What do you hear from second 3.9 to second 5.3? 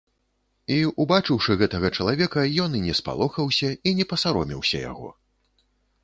і не пасаромеўся яго.